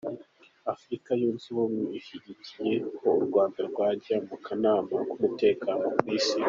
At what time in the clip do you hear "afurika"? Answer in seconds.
0.73-1.09